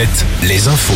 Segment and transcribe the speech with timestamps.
[0.00, 0.92] Alouette, les infos.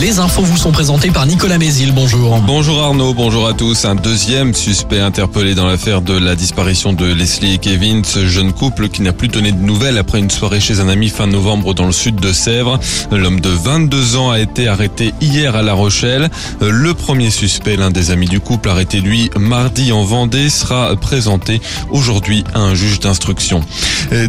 [0.00, 1.92] Les infos vous sont présentées par Nicolas Mézil.
[1.92, 2.38] Bonjour.
[2.40, 3.84] Bonjour Arnaud, bonjour à tous.
[3.84, 8.52] Un deuxième suspect interpellé dans l'affaire de la disparition de Leslie et Kevin, ce jeune
[8.52, 11.74] couple qui n'a plus donné de nouvelles après une soirée chez un ami fin novembre
[11.74, 12.78] dans le sud de Sèvres.
[13.10, 16.30] L'homme de 22 ans a été arrêté hier à La Rochelle.
[16.60, 21.60] Le premier suspect, l'un des amis du couple, arrêté lui mardi en Vendée, sera présenté
[21.90, 23.62] aujourd'hui à un juge d'instruction.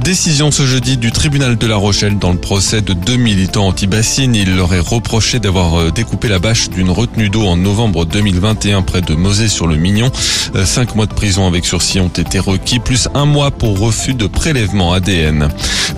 [0.01, 4.35] Décision ce jeudi du tribunal de La Rochelle dans le procès de deux militants anti-bassines.
[4.55, 8.83] Il leur est reproché d'avoir euh, découpé la bâche d'une retenue d'eau en novembre 2021
[8.83, 10.09] près de Mosée-sur-le-Mignon.
[10.55, 14.13] Euh, cinq mois de prison avec sursis ont été requis, plus un mois pour refus
[14.13, 15.49] de prélèvement ADN.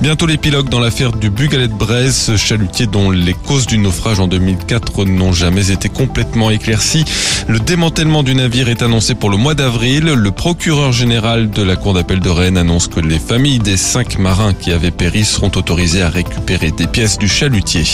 [0.02, 4.28] Bientôt l'épilogue dans l'affaire du Bugalet de ce chalutier dont les causes du naufrage en
[4.28, 7.06] 2004 n'ont jamais été complètement éclaircies.
[7.48, 10.06] Le démantèlement du navire est annoncé pour le mois d'avril.
[10.06, 14.18] Le procureur général de la Cour d'appel de Rennes annonce que les familles des cinq
[14.18, 17.86] marins qui avaient péri seront autorisées à récupérer des pièces du chalutier.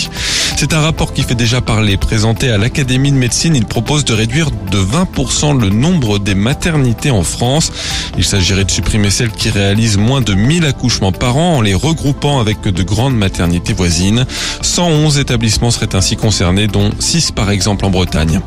[0.55, 1.97] C'est un rapport qui fait déjà parler.
[1.97, 7.11] Présenté à l'Académie de médecine, il propose de réduire de 20% le nombre des maternités
[7.11, 7.71] en France.
[8.17, 11.73] Il s'agirait de supprimer celles qui réalisent moins de 1000 accouchements par an en les
[11.73, 14.25] regroupant avec de grandes maternités voisines.
[14.61, 18.39] 111 établissements seraient ainsi concernés, dont 6 par exemple en Bretagne.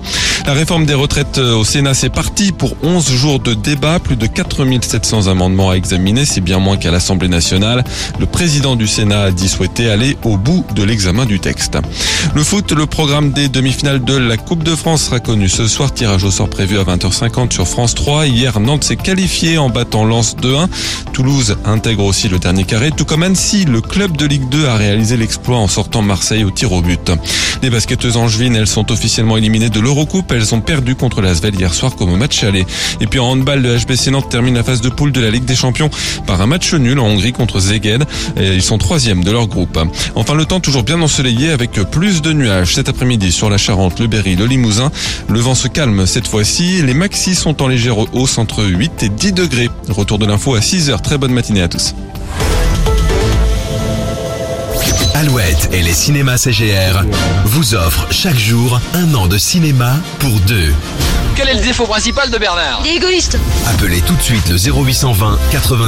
[0.46, 4.26] La réforme des retraites au Sénat, c'est parti pour 11 jours de débat, plus de
[4.26, 7.84] 4700 amendements à examiner, c'est bien moins qu'à l'Assemblée nationale.
[8.18, 11.76] Le président du Sénat a dit souhaiter aller au bout de l'examen du texte.
[12.34, 15.94] Le foot, le programme des demi-finales de la Coupe de France sera connu ce soir.
[15.94, 18.26] Tirage au sort prévu à 20h50 sur France 3.
[18.26, 20.68] Hier, Nantes s'est qualifié en battant Lens 2-1.
[21.12, 23.64] Toulouse intègre aussi le dernier carré, tout comme Annecy.
[23.64, 27.10] Le club de Ligue 2 a réalisé l'exploit en sortant Marseille au tir au but.
[27.62, 30.30] Les basketteuses angevines, elles sont officiellement éliminées de l'Eurocoupe.
[30.32, 32.66] Elles ont perdu contre la Svel hier soir comme au match aller.
[33.00, 35.44] Et puis en handball, le HBC Nantes termine la phase de poule de la Ligue
[35.46, 35.90] des Champions
[36.26, 38.04] par un match nul en Hongrie contre Zeged.
[38.36, 39.78] Ils sont troisième de leur groupe.
[40.14, 44.00] Enfin, le temps toujours bien ensoleillé avec plus de nuages cet après-midi sur la Charente,
[44.00, 44.90] le Berry, le Limousin.
[45.28, 46.82] Le vent se calme cette fois-ci.
[46.82, 49.70] Les maxis sont en légère hausse entre 8 et 10 degrés.
[49.88, 51.02] Retour de l'info à 6 heures.
[51.02, 51.94] Très bonne matinée à tous.
[55.14, 57.02] Alouette et les cinémas CGR
[57.46, 60.74] vous offrent chaque jour un an de cinéma pour deux.
[61.36, 62.80] Quel est le défaut principal de Bernard?
[62.84, 63.38] Il est égoïste.
[63.66, 65.84] Appelez tout de suite le 0820 80